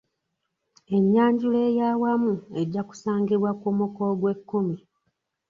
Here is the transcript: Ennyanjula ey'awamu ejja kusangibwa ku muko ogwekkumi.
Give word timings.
Ennyanjula 0.97 1.59
ey'awamu 1.69 2.33
ejja 2.59 2.81
kusangibwa 2.89 3.51
ku 3.61 3.67
muko 3.77 4.01
ogwekkumi. 4.11 4.77